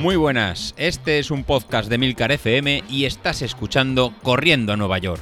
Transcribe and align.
Muy 0.00 0.16
buenas, 0.16 0.74
este 0.78 1.18
es 1.18 1.30
un 1.30 1.44
podcast 1.44 1.90
de 1.90 1.98
Milcar 1.98 2.32
FM 2.32 2.84
y 2.88 3.04
estás 3.04 3.42
escuchando 3.42 4.14
Corriendo 4.22 4.72
a 4.72 4.76
Nueva 4.78 4.96
York. 4.96 5.20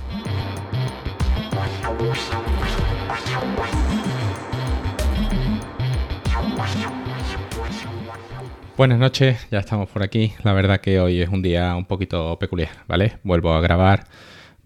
Buenas 8.77 9.01
noches, 9.01 9.49
ya 9.51 9.59
estamos 9.59 9.89
por 9.89 10.05
aquí. 10.05 10.35
La 10.45 10.53
verdad 10.53 10.81
que 10.81 11.01
hoy 11.01 11.23
es 11.23 11.29
un 11.29 11.43
día 11.43 11.75
un 11.75 11.85
poquito 11.85 12.39
peculiar, 12.39 12.71
¿vale? 12.87 13.19
Vuelvo 13.25 13.55
a 13.55 13.61
grabar 13.61 14.05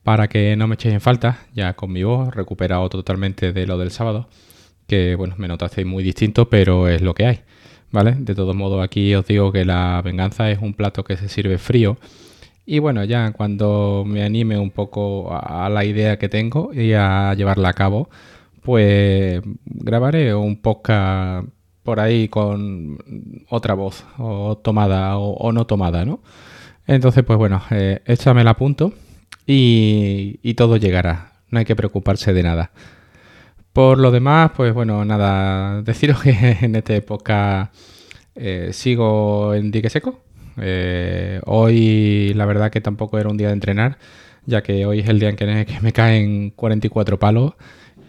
para 0.03 0.29
que 0.29 0.57
no 0.57 0.67
me 0.67 0.75
echéis 0.75 0.93
en 0.93 1.01
falta, 1.01 1.39
ya 1.55 1.73
con 1.73 1.91
mi 1.91 2.03
voz, 2.03 2.35
recuperado 2.35 2.87
totalmente 2.91 3.55
de 3.55 3.67
lo 3.67 3.79
del 3.79 3.91
sábado, 3.91 4.29
que 4.87 5.15
bueno, 5.15 5.37
me 5.39 5.49
notasteis 5.49 5.87
muy 5.87 6.05
distinto, 6.05 6.51
pero 6.51 6.87
es 6.89 7.01
lo 7.01 7.15
que 7.15 7.25
hay, 7.25 7.41
¿vale? 7.93 8.17
De 8.19 8.35
todos 8.35 8.57
modos, 8.57 8.83
aquí 8.83 9.15
os 9.15 9.27
digo 9.27 9.53
que 9.53 9.65
la 9.65 10.03
venganza 10.03 10.51
es 10.51 10.59
un 10.61 10.75
plato 10.75 11.05
que 11.05 11.17
se 11.17 11.29
sirve 11.29 11.59
frío. 11.59 11.99
Y 12.67 12.79
bueno, 12.79 13.05
ya 13.05 13.33
cuando 13.33 14.05
me 14.07 14.23
anime 14.25 14.59
un 14.59 14.71
poco 14.71 15.31
a 15.33 15.69
la 15.69 15.85
idea 15.85 16.19
que 16.19 16.29
tengo 16.29 16.73
y 16.73 16.93
a 16.95 17.35
llevarla 17.35 17.71
a 17.71 17.73
cabo, 17.75 18.09
pues 18.63 19.43
grabaré 19.67 20.35
un 20.35 20.57
podcast 20.57 21.49
por 21.83 22.01
ahí 22.01 22.29
con 22.29 22.99
otra 23.51 23.75
voz, 23.75 24.05
o 24.19 24.57
tomada 24.59 25.19
o, 25.19 25.53
no 25.53 25.67
tomada, 25.67 26.05
¿no? 26.05 26.21
Entonces, 26.87 27.25
pues 27.25 27.39
bueno, 27.39 27.63
eh, 27.71 28.01
échame 28.07 28.45
la 28.45 28.55
punto 28.57 28.93
y 29.47 30.55
todo 30.55 30.77
llegará. 30.77 31.33
No 31.51 31.59
hay 31.59 31.65
que 31.65 31.77
preocuparse 31.77 32.33
de 32.33 32.43
nada. 32.43 32.71
Por 33.73 33.99
lo 33.99 34.11
demás, 34.11 34.53
pues 34.57 34.75
bueno, 34.75 35.05
nada, 35.05 35.83
deciros 35.85 36.23
que 36.23 36.59
en 36.61 36.77
esta 36.77 36.95
época 36.95 37.71
eh, 38.35 38.71
sigo 38.73 39.55
en 39.55 39.71
dique 39.71 39.91
seco. 39.91 40.21
Eh, 40.59 41.41
hoy 41.47 42.33
la 42.35 42.45
verdad 42.45 42.71
que 42.71 42.81
tampoco 42.81 43.19
era 43.19 43.29
un 43.31 43.37
día 43.39 43.49
de 43.49 43.55
entrenar, 43.55 43.99
ya 44.47 44.63
que 44.63 44.85
hoy 44.87 45.01
es 45.01 45.09
el 45.09 45.19
día 45.19 45.31
en 45.31 45.37
que 45.37 45.67
me 45.81 45.93
caen 45.93 46.51
44 46.51 47.19
palos 47.19 47.55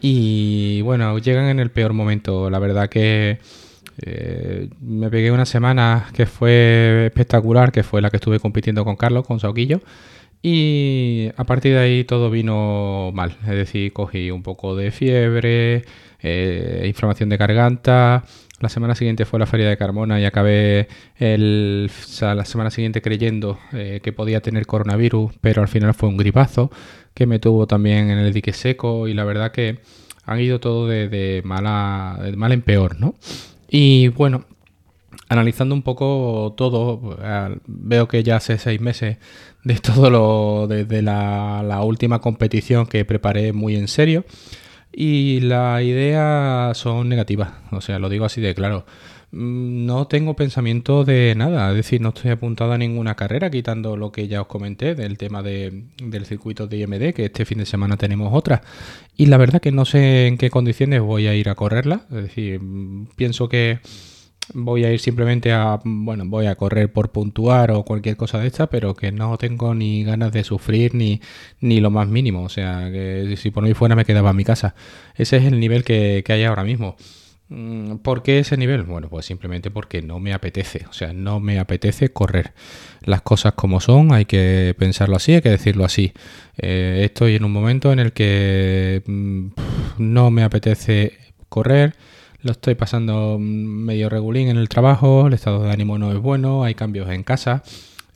y 0.05 0.81
bueno, 0.81 1.17
llegan 1.17 1.45
en 1.45 1.59
el 1.61 1.71
peor 1.71 1.93
momento. 1.93 2.49
La 2.49 2.59
verdad 2.59 2.89
que 2.89 3.39
eh, 4.01 4.69
me 4.81 5.09
pegué 5.09 5.31
una 5.31 5.45
semana 5.45 6.07
que 6.13 6.25
fue 6.25 7.05
espectacular, 7.05 7.71
que 7.71 7.83
fue 7.83 8.01
la 8.01 8.09
que 8.09 8.17
estuve 8.17 8.39
compitiendo 8.41 8.83
con 8.83 8.97
Carlos, 8.97 9.25
con 9.25 9.39
Sauquillo. 9.39 9.79
Y 10.45 11.29
a 11.37 11.45
partir 11.45 11.73
de 11.73 11.79
ahí 11.79 12.03
todo 12.03 12.29
vino 12.29 13.11
mal. 13.13 13.37
Es 13.43 13.55
decir, 13.55 13.93
cogí 13.93 14.29
un 14.29 14.43
poco 14.43 14.75
de 14.75 14.91
fiebre, 14.91 15.85
eh, 16.21 16.83
inflamación 16.85 17.29
de 17.29 17.37
garganta. 17.37 18.25
La 18.59 18.67
semana 18.67 18.93
siguiente 18.93 19.23
fue 19.23 19.39
la 19.39 19.45
feria 19.45 19.69
de 19.69 19.77
Carmona 19.77 20.19
y 20.19 20.25
acabé 20.25 20.89
el, 21.17 21.89
la 22.21 22.45
semana 22.45 22.71
siguiente 22.71 23.01
creyendo 23.01 23.57
eh, 23.71 24.01
que 24.03 24.11
podía 24.11 24.41
tener 24.41 24.65
coronavirus, 24.65 25.31
pero 25.39 25.61
al 25.61 25.69
final 25.69 25.93
fue 25.93 26.09
un 26.09 26.17
gripazo 26.17 26.69
que 27.13 27.25
me 27.25 27.39
tuvo 27.39 27.65
también 27.65 28.09
en 28.09 28.17
el 28.17 28.33
dique 28.33 28.51
seco 28.51 29.07
y 29.07 29.13
la 29.13 29.23
verdad 29.23 29.51
que 29.53 29.79
han 30.25 30.41
ido 30.41 30.59
todo 30.59 30.87
de, 30.87 31.41
mala, 31.45 32.19
mal 32.35 32.51
en 32.51 32.61
peor, 32.61 32.99
¿no? 32.99 33.15
Y 33.69 34.09
bueno, 34.09 34.45
analizando 35.33 35.75
un 35.75 35.81
poco 35.81 36.53
todo, 36.55 37.17
veo 37.67 38.07
que 38.07 38.23
ya 38.23 38.37
hace 38.37 38.57
seis 38.57 38.79
meses 38.79 39.17
de 39.63 39.75
todo 39.79 40.09
lo, 40.09 40.67
desde 40.67 41.01
la, 41.01 41.63
la 41.63 41.81
última 41.83 42.19
competición 42.19 42.85
que 42.85 43.05
preparé 43.05 43.53
muy 43.53 43.75
en 43.75 43.87
serio. 43.87 44.25
Y 44.95 45.39
las 45.41 45.81
ideas 45.81 46.77
son 46.77 47.09
negativas, 47.09 47.51
o 47.71 47.81
sea, 47.81 47.97
lo 47.97 48.09
digo 48.09 48.25
así 48.25 48.41
de 48.41 48.53
claro. 48.53 48.85
Mm, 49.33 49.87
no 49.87 50.05
tengo 50.05 50.35
pensamiento 50.35 51.03
de 51.03 51.33
nada, 51.35 51.71
es 51.71 51.75
decir, 51.75 51.99
no 51.99 52.09
estoy 52.09 52.29
apuntado 52.29 52.73
a 52.73 52.77
ninguna 52.77 53.15
carrera, 53.15 53.49
quitando 53.49 53.97
lo 53.97 54.11
que 54.11 54.27
ya 54.27 54.41
os 54.41 54.47
comenté 54.47 54.93
del 54.93 55.17
tema 55.17 55.41
de, 55.41 55.85
del 55.97 56.25
circuito 56.27 56.67
de 56.67 56.77
IMD, 56.77 57.13
que 57.15 57.25
este 57.25 57.43
fin 57.45 57.57
de 57.57 57.65
semana 57.65 57.97
tenemos 57.97 58.31
otra. 58.31 58.61
Y 59.17 59.25
la 59.25 59.37
verdad 59.37 59.59
que 59.59 59.71
no 59.71 59.85
sé 59.85 60.27
en 60.27 60.37
qué 60.37 60.51
condiciones 60.51 61.01
voy 61.01 61.25
a 61.25 61.33
ir 61.33 61.49
a 61.49 61.55
correrla, 61.55 62.05
es 62.11 62.23
decir, 62.23 62.59
mm, 62.61 63.07
pienso 63.15 63.49
que 63.49 63.79
voy 64.53 64.85
a 64.85 64.91
ir 64.91 64.99
simplemente 64.99 65.51
a, 65.51 65.79
bueno, 65.83 66.23
voy 66.25 66.47
a 66.47 66.55
correr 66.55 66.91
por 66.91 67.11
puntuar 67.11 67.71
o 67.71 67.83
cualquier 67.83 68.17
cosa 68.17 68.39
de 68.39 68.47
esta, 68.47 68.67
pero 68.67 68.93
que 68.95 69.11
no 69.11 69.37
tengo 69.37 69.73
ni 69.73 70.03
ganas 70.03 70.31
de 70.31 70.43
sufrir 70.43 70.95
ni, 70.95 71.21
ni 71.59 71.79
lo 71.79 71.91
más 71.91 72.07
mínimo, 72.07 72.43
o 72.43 72.49
sea, 72.49 72.89
que 72.91 73.35
si 73.37 73.51
por 73.51 73.63
mí 73.63 73.73
fuera 73.73 73.95
me 73.95 74.05
quedaba 74.05 74.31
en 74.31 74.35
mi 74.35 74.43
casa. 74.43 74.75
Ese 75.15 75.37
es 75.37 75.45
el 75.45 75.59
nivel 75.59 75.83
que, 75.83 76.23
que 76.25 76.33
hay 76.33 76.43
ahora 76.43 76.63
mismo. 76.63 76.95
Mm, 77.49 77.97
¿Por 77.97 78.23
qué 78.23 78.39
ese 78.39 78.57
nivel? 78.57 78.83
Bueno, 78.83 79.09
pues 79.09 79.25
simplemente 79.25 79.69
porque 79.69 80.01
no 80.01 80.19
me 80.19 80.33
apetece, 80.33 80.85
o 80.89 80.93
sea, 80.93 81.13
no 81.13 81.39
me 81.39 81.59
apetece 81.59 82.09
correr. 82.09 82.53
Las 83.03 83.21
cosas 83.21 83.53
como 83.53 83.79
son, 83.79 84.13
hay 84.13 84.25
que 84.25 84.75
pensarlo 84.77 85.15
así, 85.17 85.33
hay 85.35 85.41
que 85.41 85.49
decirlo 85.49 85.85
así. 85.85 86.13
Eh, 86.57 87.01
estoy 87.05 87.35
en 87.35 87.43
un 87.45 87.51
momento 87.51 87.91
en 87.91 87.99
el 87.99 88.13
que 88.13 89.03
mm, 89.05 89.47
no 89.97 90.31
me 90.31 90.43
apetece 90.43 91.17
correr, 91.49 91.95
lo 92.43 92.51
estoy 92.51 92.75
pasando 92.75 93.37
medio 93.39 94.09
regulín 94.09 94.49
en 94.49 94.57
el 94.57 94.69
trabajo, 94.69 95.27
el 95.27 95.33
estado 95.33 95.63
de 95.63 95.71
ánimo 95.71 95.97
no 95.97 96.11
es 96.11 96.19
bueno, 96.19 96.63
hay 96.63 96.75
cambios 96.75 97.09
en 97.09 97.23
casa. 97.23 97.63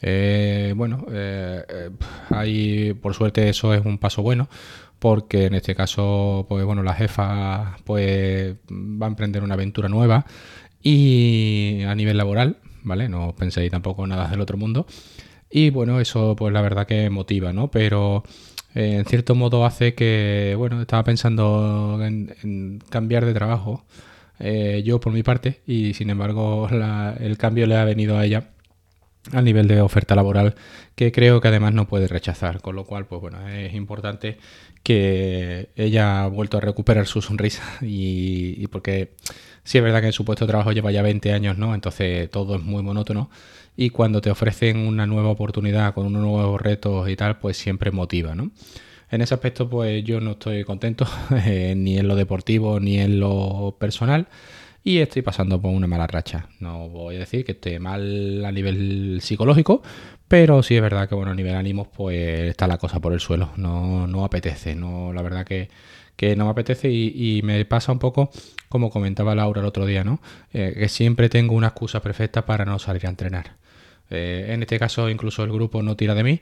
Eh, 0.01 0.73
bueno, 0.75 1.05
eh, 1.11 1.89
hay, 2.29 2.93
por 2.93 3.15
suerte 3.15 3.49
eso 3.49 3.73
es 3.73 3.83
un 3.83 3.97
paso 3.97 4.21
bueno 4.21 4.47
porque 4.99 5.45
en 5.45 5.55
este 5.55 5.75
caso, 5.75 6.45
pues 6.49 6.65
bueno, 6.65 6.83
la 6.83 6.93
jefa 6.93 7.77
pues 7.85 8.55
va 8.69 9.05
a 9.05 9.09
emprender 9.09 9.43
una 9.43 9.53
aventura 9.53 9.89
nueva 9.89 10.25
y 10.81 11.83
a 11.87 11.95
nivel 11.95 12.17
laboral, 12.17 12.57
¿vale? 12.83 13.09
No 13.09 13.35
penséis 13.35 13.71
tampoco 13.71 14.05
nada 14.07 14.27
del 14.27 14.41
otro 14.41 14.57
mundo. 14.57 14.87
Y 15.49 15.69
bueno, 15.69 15.99
eso 15.99 16.35
pues 16.35 16.53
la 16.53 16.61
verdad 16.61 16.87
que 16.87 17.09
motiva, 17.09 17.53
¿no? 17.53 17.69
Pero 17.71 18.23
eh, 18.75 18.97
en 18.97 19.05
cierto 19.05 19.35
modo 19.35 19.65
hace 19.65 19.93
que, 19.93 20.55
bueno, 20.57 20.81
estaba 20.81 21.03
pensando 21.03 21.99
en, 22.03 22.79
cambiar 22.89 23.25
de 23.25 23.33
trabajo 23.33 23.85
eh, 24.39 24.83
yo 24.85 24.99
por 24.99 25.13
mi 25.13 25.23
parte 25.23 25.61
y 25.65 25.93
sin 25.93 26.09
embargo 26.09 26.69
el 27.19 27.37
cambio 27.37 27.65
le 27.67 27.75
ha 27.75 27.85
venido 27.85 28.17
a 28.17 28.25
ella 28.25 28.49
a 29.33 29.41
nivel 29.41 29.67
de 29.67 29.81
oferta 29.81 30.15
laboral 30.15 30.55
que 30.95 31.11
creo 31.11 31.41
que 31.41 31.47
además 31.47 31.73
no 31.73 31.87
puede 31.87 32.07
rechazar, 32.07 32.61
con 32.61 32.75
lo 32.75 32.85
cual 32.85 33.05
pues 33.05 33.21
bueno, 33.21 33.47
es 33.47 33.73
importante 33.73 34.37
que 34.83 35.69
ella 35.75 36.23
ha 36.23 36.27
vuelto 36.27 36.57
a 36.57 36.61
recuperar 36.61 37.07
su 37.07 37.21
sonrisa 37.21 37.63
y, 37.81 38.65
porque 38.67 39.11
sí 39.63 39.77
es 39.77 39.83
verdad 39.83 40.01
que 40.01 40.07
en 40.07 40.13
su 40.13 40.25
puesto 40.25 40.45
de 40.45 40.49
trabajo 40.49 40.71
lleva 40.71 40.91
ya 40.91 41.01
20 41.01 41.33
años, 41.33 41.57
¿no? 41.57 41.75
Entonces 41.75 42.29
todo 42.31 42.55
es 42.55 42.63
muy 42.63 42.83
monótono 42.83 43.29
y 43.75 43.89
cuando 43.89 44.21
te 44.21 44.31
ofrecen 44.31 44.77
una 44.77 45.05
nueva 45.05 45.29
oportunidad 45.29 45.93
con 45.93 46.05
unos 46.07 46.21
nuevos 46.21 46.61
retos 46.61 47.09
y 47.09 47.15
tal, 47.15 47.37
pues 47.37 47.57
siempre 47.57 47.91
motiva, 47.91 48.33
¿no? 48.33 48.51
En 49.09 49.21
ese 49.21 49.33
aspecto 49.33 49.69
pues 49.69 50.03
yo 50.03 50.19
no 50.19 50.31
estoy 50.31 50.63
contento 50.63 51.07
eh, 51.45 51.73
ni 51.75 51.97
en 51.97 52.07
lo 52.07 52.15
deportivo 52.15 52.79
ni 52.79 52.99
en 52.99 53.19
lo 53.19 53.75
personal 53.79 54.27
y 54.87 54.99
estoy 54.99 55.21
pasando 55.21 55.61
por 55.61 55.71
una 55.71 55.85
mala 55.85 56.07
racha. 56.07 56.47
No 56.61 56.87
voy 56.87 57.17
a 57.17 57.19
decir 57.19 57.43
que 57.43 57.51
esté 57.51 57.77
mal 57.77 58.45
a 58.45 58.51
nivel 58.53 59.19
psicológico, 59.21 59.81
pero 60.29 60.63
sí 60.63 60.77
es 60.77 60.81
verdad 60.81 61.09
que 61.09 61.15
bueno, 61.15 61.31
a 61.31 61.35
nivel 61.35 61.55
ánimos 61.55 61.89
pues 61.89 62.49
está 62.49 62.67
la 62.67 62.77
cosa 62.77 63.01
por 63.01 63.11
el 63.11 63.19
suelo. 63.19 63.49
No, 63.57 64.07
no 64.07 64.23
apetece, 64.23 64.75
no, 64.75 65.11
la 65.11 65.21
verdad 65.21 65.45
que, 65.45 65.69
no 66.37 66.45
me 66.45 66.51
apetece 66.51 66.89
y, 66.89 67.41
me 67.43 67.65
pasa 67.65 67.91
un 67.91 67.99
poco 67.99 68.29
como 68.69 68.89
comentaba 68.89 69.35
Laura 69.35 69.59
el 69.59 69.67
otro 69.67 69.85
día, 69.85 70.05
¿no? 70.05 70.21
Eh, 70.53 70.73
que 70.77 70.87
siempre 70.87 71.27
tengo 71.27 71.53
una 71.53 71.67
excusa 71.67 72.01
perfecta 72.01 72.45
para 72.45 72.63
no 72.63 72.79
salir 72.79 73.07
a 73.07 73.09
entrenar. 73.09 73.57
Eh, 74.09 74.47
en 74.51 74.61
este 74.61 74.79
caso 74.79 75.09
incluso 75.09 75.43
el 75.43 75.51
grupo 75.51 75.83
no 75.83 75.97
tira 75.97 76.15
de 76.15 76.23
mí 76.23 76.41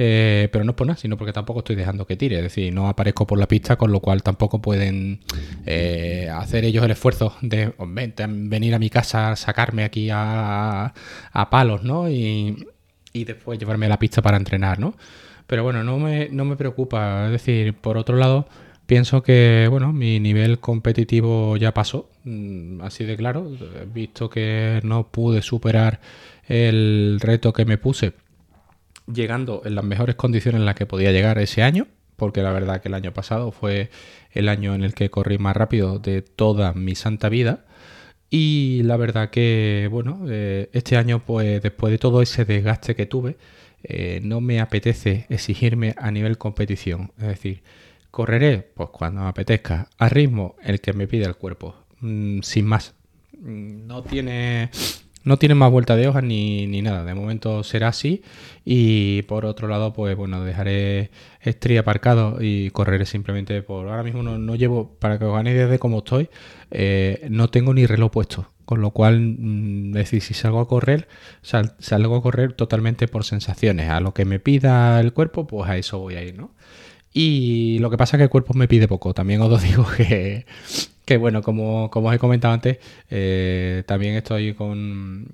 eh, 0.00 0.48
pero 0.52 0.64
no 0.64 0.70
es 0.70 0.76
por 0.76 0.86
nada, 0.86 0.96
sino 0.96 1.16
porque 1.16 1.32
tampoco 1.32 1.58
estoy 1.58 1.74
dejando 1.74 2.06
que 2.06 2.16
tire. 2.16 2.36
Es 2.36 2.42
decir, 2.44 2.72
no 2.72 2.88
aparezco 2.88 3.26
por 3.26 3.36
la 3.36 3.48
pista, 3.48 3.74
con 3.74 3.90
lo 3.90 3.98
cual 3.98 4.22
tampoco 4.22 4.62
pueden 4.62 5.18
eh, 5.66 6.30
hacer 6.32 6.64
ellos 6.64 6.84
el 6.84 6.92
esfuerzo 6.92 7.34
de 7.40 7.72
venir 8.28 8.76
a 8.76 8.78
mi 8.78 8.90
casa, 8.90 9.34
sacarme 9.34 9.82
aquí 9.82 10.08
a, 10.12 10.94
palos, 11.50 11.82
¿no? 11.82 12.08
Y, 12.08 12.64
después 13.12 13.58
llevarme 13.58 13.86
a 13.86 13.88
la 13.88 13.98
pista 13.98 14.22
para 14.22 14.36
entrenar, 14.36 14.78
¿no? 14.78 14.94
Pero 15.48 15.64
bueno, 15.64 15.82
no 15.82 15.98
me, 15.98 16.28
no 16.28 16.44
me 16.44 16.54
preocupa. 16.54 17.26
Es 17.26 17.32
decir, 17.32 17.74
por 17.74 17.96
otro 17.96 18.16
lado, 18.16 18.46
pienso 18.86 19.24
que, 19.24 19.66
bueno, 19.68 19.92
mi 19.92 20.20
nivel 20.20 20.60
competitivo 20.60 21.56
ya 21.56 21.74
pasó, 21.74 22.08
mm, 22.22 22.82
así 22.82 23.04
de 23.04 23.16
claro. 23.16 23.50
Visto 23.92 24.30
que 24.30 24.80
no 24.84 25.08
pude 25.08 25.42
superar 25.42 25.98
el 26.46 27.18
reto 27.20 27.52
que 27.52 27.64
me 27.64 27.78
puse 27.78 28.12
llegando 29.12 29.62
en 29.64 29.74
las 29.74 29.84
mejores 29.84 30.16
condiciones 30.16 30.60
en 30.60 30.66
las 30.66 30.74
que 30.74 30.86
podía 30.86 31.12
llegar 31.12 31.38
ese 31.38 31.62
año, 31.62 31.86
porque 32.16 32.42
la 32.42 32.52
verdad 32.52 32.80
que 32.80 32.88
el 32.88 32.94
año 32.94 33.12
pasado 33.12 33.52
fue 33.52 33.90
el 34.32 34.48
año 34.48 34.74
en 34.74 34.84
el 34.84 34.94
que 34.94 35.10
corrí 35.10 35.38
más 35.38 35.56
rápido 35.56 35.98
de 35.98 36.22
toda 36.22 36.72
mi 36.72 36.94
santa 36.94 37.28
vida. 37.28 37.64
Y 38.30 38.82
la 38.82 38.96
verdad 38.96 39.30
que, 39.30 39.88
bueno, 39.90 40.26
eh, 40.28 40.68
este 40.72 40.96
año, 40.96 41.22
pues 41.24 41.62
después 41.62 41.90
de 41.90 41.98
todo 41.98 42.20
ese 42.20 42.44
desgaste 42.44 42.94
que 42.94 43.06
tuve, 43.06 43.36
eh, 43.82 44.20
no 44.22 44.40
me 44.40 44.60
apetece 44.60 45.26
exigirme 45.30 45.94
a 45.96 46.10
nivel 46.10 46.36
competición. 46.36 47.12
Es 47.18 47.28
decir, 47.28 47.62
correré, 48.10 48.68
pues 48.74 48.90
cuando 48.90 49.22
me 49.22 49.28
apetezca, 49.28 49.88
a 49.98 50.08
ritmo 50.08 50.56
el 50.62 50.80
que 50.80 50.92
me 50.92 51.06
pide 51.06 51.24
el 51.24 51.36
cuerpo, 51.36 51.74
mm, 52.00 52.40
sin 52.42 52.66
más. 52.66 52.94
Mm, 53.40 53.86
no 53.86 54.02
tiene 54.02 54.70
no 55.28 55.36
tienen 55.36 55.58
más 55.58 55.70
vuelta 55.70 55.94
de 55.94 56.08
hojas 56.08 56.24
ni, 56.24 56.66
ni, 56.66 56.80
nada. 56.80 57.04
De 57.04 57.14
momento 57.14 57.62
será 57.62 57.88
así. 57.88 58.22
Y 58.64 59.22
por 59.22 59.44
otro 59.44 59.68
lado, 59.68 59.92
pues 59.92 60.16
bueno, 60.16 60.42
dejaré 60.42 61.10
Street 61.42 61.78
aparcado 61.78 62.38
y 62.40 62.70
correré 62.70 63.04
simplemente 63.04 63.62
por. 63.62 63.88
Ahora 63.88 64.02
mismo 64.02 64.22
no, 64.22 64.54
llevo, 64.56 64.96
para 64.98 65.18
que 65.18 65.26
os 65.26 65.44
idea 65.44 65.66
de 65.66 65.78
cómo 65.78 65.98
estoy, 65.98 66.30
eh, 66.70 67.26
no 67.30 67.50
tengo 67.50 67.74
ni 67.74 67.84
reloj 67.86 68.10
puesto. 68.10 68.50
Con 68.64 68.80
lo 68.80 68.90
cual, 68.90 69.20
mm, 69.20 69.92
decir, 69.92 70.22
si 70.22 70.34
salgo 70.34 70.60
a 70.60 70.68
correr, 70.68 71.08
salgo 71.42 72.16
a 72.16 72.22
correr 72.22 72.54
totalmente 72.54 73.06
por 73.06 73.24
sensaciones. 73.24 73.90
A 73.90 74.00
lo 74.00 74.14
que 74.14 74.24
me 74.24 74.40
pida 74.40 74.98
el 75.00 75.12
cuerpo, 75.12 75.46
pues 75.46 75.68
a 75.70 75.76
eso 75.76 75.98
voy 75.98 76.14
a 76.16 76.22
ir, 76.22 76.36
¿no? 76.36 76.54
Y 77.12 77.78
lo 77.80 77.90
que 77.90 77.96
pasa 77.96 78.16
es 78.16 78.18
que 78.18 78.24
el 78.24 78.30
cuerpo 78.30 78.54
me 78.54 78.68
pide 78.68 78.88
poco. 78.88 79.14
También 79.14 79.42
os 79.42 79.62
digo 79.68 79.86
que, 79.96 80.46
que 81.08 81.16
bueno, 81.16 81.40
como, 81.40 81.88
como 81.90 82.08
os 82.10 82.14
he 82.14 82.18
comentado 82.18 82.52
antes, 82.52 82.76
eh, 83.08 83.82
también 83.86 84.14
estoy 84.14 84.52
con 84.52 85.26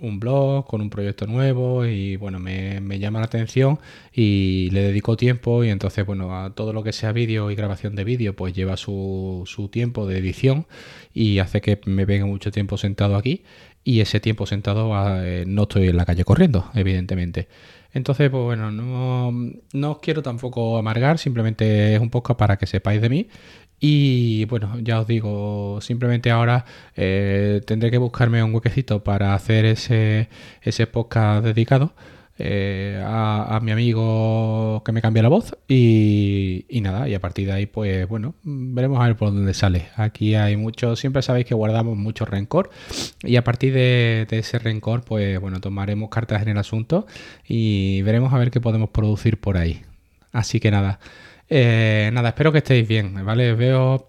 un 0.00 0.20
blog, 0.20 0.66
con 0.66 0.80
un 0.80 0.88
proyecto 0.88 1.26
nuevo 1.26 1.84
y 1.84 2.16
bueno, 2.16 2.38
me, 2.38 2.98
llama 2.98 3.18
la 3.18 3.26
atención 3.26 3.78
y 4.10 4.70
le 4.70 4.80
dedico 4.80 5.18
tiempo 5.18 5.64
y 5.64 5.68
entonces 5.68 6.06
bueno, 6.06 6.34
a 6.34 6.54
todo 6.54 6.72
lo 6.72 6.82
que 6.82 6.94
sea 6.94 7.12
vídeo 7.12 7.50
y 7.50 7.56
grabación 7.56 7.94
de 7.94 8.04
vídeo 8.04 8.34
pues 8.34 8.54
lleva 8.54 8.78
su, 8.78 9.42
su 9.44 9.68
tiempo 9.68 10.06
de 10.06 10.16
edición 10.16 10.66
y 11.12 11.40
hace 11.40 11.60
que 11.60 11.78
me 11.84 12.06
venga 12.06 12.24
mucho 12.24 12.50
tiempo 12.50 12.78
sentado 12.78 13.14
aquí 13.14 13.42
y 13.84 14.00
ese 14.00 14.20
tiempo 14.20 14.46
sentado 14.46 14.92
eh, 15.22 15.44
no 15.46 15.64
estoy 15.64 15.88
en 15.88 15.98
la 15.98 16.06
calle 16.06 16.24
corriendo, 16.24 16.70
evidentemente. 16.74 17.48
Entonces, 17.92 18.30
pues 18.30 18.42
bueno, 18.44 18.70
no, 18.70 19.32
no 19.72 19.90
os 19.92 19.98
quiero 20.00 20.22
tampoco 20.22 20.78
amargar, 20.78 21.18
simplemente 21.18 21.94
es 21.94 22.00
un 22.00 22.10
poco 22.10 22.36
para 22.36 22.56
que 22.58 22.66
sepáis 22.66 23.00
de 23.00 23.08
mí. 23.08 23.28
Y 23.80 24.44
bueno, 24.46 24.78
ya 24.80 25.00
os 25.00 25.06
digo, 25.06 25.80
simplemente 25.80 26.30
ahora 26.30 26.64
eh, 26.96 27.60
tendré 27.66 27.90
que 27.90 27.98
buscarme 27.98 28.42
un 28.42 28.54
huequecito 28.54 29.04
para 29.04 29.34
hacer 29.34 29.64
ese, 29.64 30.28
ese 30.62 30.86
podcast 30.86 31.44
dedicado 31.44 31.94
eh, 32.40 33.02
a, 33.04 33.58
mi 33.62 33.72
amigo 33.72 34.82
que 34.84 34.92
me 34.92 35.02
cambia 35.02 35.24
la 35.24 35.28
voz 35.28 35.56
y, 35.66 36.64
nada, 36.82 37.08
y 37.08 37.14
a 37.14 37.20
partir 37.20 37.46
de 37.46 37.52
ahí 37.52 37.66
pues 37.66 38.06
bueno, 38.08 38.34
veremos 38.44 39.00
a 39.00 39.06
ver 39.06 39.16
por 39.16 39.32
dónde 39.32 39.54
sale. 39.54 39.88
Aquí 39.96 40.36
hay 40.36 40.56
mucho, 40.56 40.94
siempre 40.94 41.22
sabéis 41.22 41.46
que 41.46 41.54
guardamos 41.54 41.96
mucho 41.96 42.24
rencor 42.24 42.70
y 43.22 43.36
a 43.36 43.44
partir 43.44 43.74
de, 43.74 44.26
ese 44.30 44.58
rencor 44.60 45.02
pues 45.02 45.40
bueno, 45.40 45.60
tomaremos 45.60 46.10
cartas 46.10 46.42
en 46.42 46.48
el 46.50 46.58
asunto 46.58 47.06
y 47.46 48.02
veremos 48.02 48.32
a 48.32 48.38
ver 48.38 48.50
qué 48.50 48.60
podemos 48.60 48.90
producir 48.90 49.40
por 49.40 49.56
ahí. 49.56 49.82
Así 50.32 50.60
que 50.60 50.70
nada. 50.70 51.00
Eh, 51.50 52.10
nada, 52.12 52.28
espero 52.28 52.52
que 52.52 52.58
estéis 52.58 52.86
bien, 52.86 53.24
¿vale? 53.24 53.54
Veo 53.54 54.06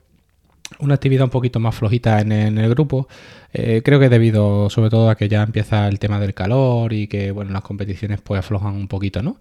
una 0.77 0.93
actividad 0.93 1.23
un 1.23 1.29
poquito 1.29 1.59
más 1.59 1.75
flojita 1.75 2.21
en, 2.21 2.31
el 2.31 2.69
grupo. 2.69 3.07
Eh, 3.53 3.81
creo 3.83 3.99
que 3.99 4.09
debido 4.09 4.69
sobre 4.69 4.89
todo 4.89 5.09
a 5.09 5.15
que 5.15 5.27
ya 5.27 5.41
empieza 5.43 5.87
el 5.87 5.99
tema 5.99 6.19
del 6.19 6.33
calor 6.33 6.93
y 6.93 7.07
que, 7.07 7.31
bueno, 7.31 7.51
las 7.51 7.63
competiciones 7.63 8.21
pues 8.21 8.39
aflojan 8.39 8.75
un 8.75 8.87
poquito, 8.87 9.23
¿no? 9.23 9.37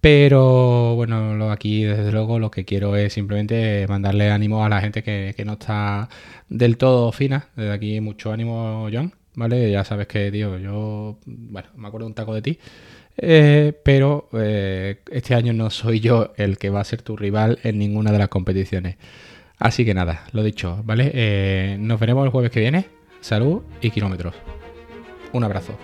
Pero 0.00 0.94
bueno, 0.96 1.50
aquí 1.50 1.84
desde 1.84 2.10
luego 2.10 2.38
lo 2.38 2.50
que 2.50 2.64
quiero 2.64 2.96
es 2.96 3.12
simplemente 3.12 3.86
mandarle 3.86 4.30
ánimo 4.30 4.64
a 4.64 4.68
la 4.70 4.80
gente 4.80 5.02
que, 5.02 5.34
no 5.44 5.54
está 5.54 6.08
del 6.48 6.78
todo 6.78 7.12
fina. 7.12 7.48
Desde 7.54 7.72
aquí 7.72 8.00
mucho 8.00 8.32
ánimo, 8.32 8.88
John, 8.92 9.12
¿vale? 9.34 9.70
Ya 9.70 9.84
sabes 9.84 10.06
que, 10.06 10.30
tío, 10.30 10.58
yo, 10.58 11.18
bueno, 11.26 11.68
me 11.76 11.88
acuerdo 11.88 12.06
un 12.06 12.14
taco 12.14 12.34
de 12.34 12.42
ti. 12.42 12.58
Eh, 13.18 13.74
pero 13.84 14.30
eh, 14.32 15.00
este 15.10 15.34
año 15.34 15.52
no 15.52 15.68
soy 15.68 16.00
yo 16.00 16.32
el 16.36 16.56
que 16.56 16.70
va 16.70 16.80
a 16.80 16.84
ser 16.84 17.02
tu 17.02 17.16
rival 17.16 17.58
en 17.62 17.78
ninguna 17.78 18.12
de 18.12 18.18
las 18.18 18.28
competiciones. 18.28 18.96
Así 19.60 19.84
que 19.84 19.92
nada, 19.92 20.24
lo 20.32 20.42
dicho, 20.42 20.80
¿vale? 20.84 21.10
Eh, 21.12 21.76
nos 21.78 22.00
veremos 22.00 22.24
el 22.24 22.30
jueves 22.30 22.50
que 22.50 22.60
viene. 22.60 22.86
Salud 23.20 23.62
y 23.82 23.90
kilómetros. 23.90 24.34
Un 25.32 25.44
abrazo. 25.44 25.76